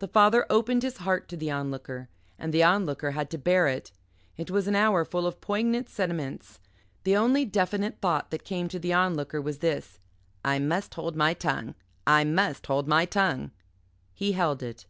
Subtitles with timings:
[0.00, 3.92] The father opened his heart to the Onlooker and the Onlooker had to bear it.
[4.36, 6.58] It was an hour full of poignant sentiments.
[7.04, 10.00] The only definite thought that came to the Onlooker was this
[10.44, 11.76] "I must hold my tongue.
[12.08, 13.52] I must hold my tongue."
[14.12, 14.84] He held it.